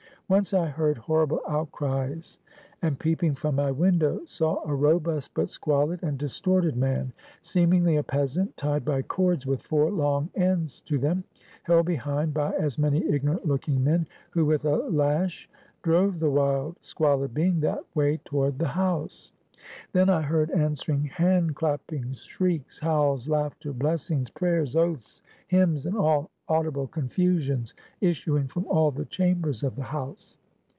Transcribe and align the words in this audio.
Once 0.31 0.53
I 0.53 0.67
heard 0.67 0.97
horrible 0.97 1.41
outcries, 1.45 2.39
and 2.81 2.97
peeping 2.97 3.35
from 3.35 3.55
my 3.55 3.69
window, 3.69 4.23
saw 4.23 4.63
a 4.65 4.73
robust 4.73 5.33
but 5.33 5.49
squalid 5.49 6.01
and 6.03 6.17
distorted 6.17 6.77
man, 6.77 7.11
seemingly 7.41 7.97
a 7.97 8.03
peasant, 8.03 8.55
tied 8.55 8.85
by 8.85 9.01
cords 9.01 9.45
with 9.45 9.61
four 9.61 9.91
long 9.91 10.29
ends 10.33 10.79
to 10.83 10.97
them, 10.97 11.25
held 11.63 11.85
behind 11.85 12.33
by 12.33 12.53
as 12.53 12.77
many 12.77 13.03
ignorant 13.11 13.45
looking 13.45 13.83
men 13.83 14.07
who 14.29 14.45
with 14.45 14.63
a 14.63 14.77
lash 14.77 15.49
drove 15.81 16.17
the 16.21 16.31
wild 16.31 16.77
squalid 16.81 17.33
being 17.33 17.59
that 17.59 17.83
way 17.93 18.15
toward 18.23 18.57
the 18.57 18.69
house. 18.69 19.33
Then 19.91 20.09
I 20.09 20.21
heard 20.21 20.49
answering 20.51 21.03
hand 21.03 21.57
clappings, 21.57 22.21
shrieks, 22.23 22.79
howls, 22.79 23.27
laughter, 23.29 23.73
blessings, 23.73 24.29
prayers, 24.29 24.77
oaths, 24.77 25.21
hymns, 25.49 25.85
and 25.85 25.97
all 25.97 26.31
audible 26.47 26.87
confusions 26.87 27.73
issuing 28.01 28.45
from 28.47 28.65
all 28.65 28.91
the 28.91 29.05
chambers 29.05 29.63
of 29.63 29.73
the 29.77 29.83
house. 29.83 30.35